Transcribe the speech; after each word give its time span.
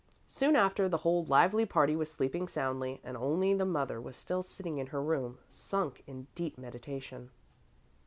Soon 0.27 0.55
after, 0.55 0.89
the 0.89 0.97
whole 1.05 1.23
lively 1.25 1.63
party 1.63 1.95
was 1.95 2.09
sleeping 2.11 2.47
soundly 2.47 2.99
and 3.03 3.15
only 3.15 3.53
the 3.53 3.67
mother 3.67 4.01
was 4.01 4.17
still 4.17 4.41
sitting 4.41 4.79
in 4.79 4.87
her 4.87 4.99
room, 4.99 5.37
sunk 5.47 6.01
in 6.07 6.25
deep 6.33 6.57
meditation. 6.57 7.29